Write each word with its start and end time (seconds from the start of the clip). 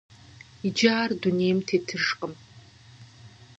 Иджы 0.67 0.89
ар 1.01 1.11
дунейм 1.21 1.57
тетыжкъым. 1.67 2.33